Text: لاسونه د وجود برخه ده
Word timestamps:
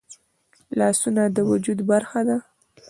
لاسونه 0.79 1.23
د 1.35 1.37
وجود 1.49 1.79
برخه 1.91 2.19
ده 2.27 2.37